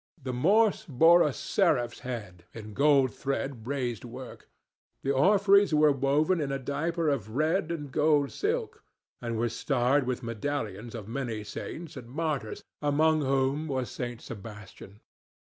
[0.23, 4.49] The morse bore a seraph's head in gold thread raised work.
[5.03, 8.83] The orphreys were woven in a diaper of red and gold silk,
[9.21, 14.19] and were starred with medallions of many saints and martyrs, among whom was St.
[14.19, 15.01] Sebastian.